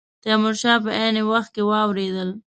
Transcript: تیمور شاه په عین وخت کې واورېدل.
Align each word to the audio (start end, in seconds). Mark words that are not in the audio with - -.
تیمور 0.23 0.55
شاه 0.61 0.77
په 0.83 0.91
عین 0.99 1.15
وخت 1.31 1.49
کې 1.55 1.63
واورېدل. 1.69 2.29